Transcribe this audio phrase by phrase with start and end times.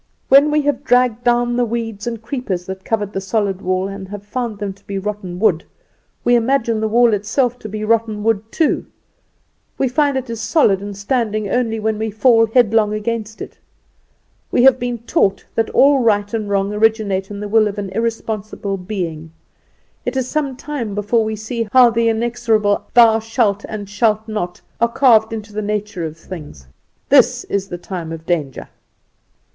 [0.29, 4.07] When we have dragged down the weeds and creepers that covered the solid wall and
[4.07, 5.63] have found them to be rotten wood,
[6.23, 8.87] we imagine the wall itself to be rotten wood too.
[9.77, 13.59] We find it is solid and standing only when we fall headlong against it.
[14.49, 17.89] We have been taught that all right and wrong originate in the will of an
[17.89, 19.31] irresponsible being.
[20.03, 24.61] It is some time before we see how the inexorable 'Thou shalt and shalt not,'
[24.81, 26.65] are carved into the nature of things.
[27.09, 28.67] This is the time of danger."